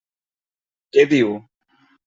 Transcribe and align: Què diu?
Què 0.97 1.05
diu? 1.13 1.37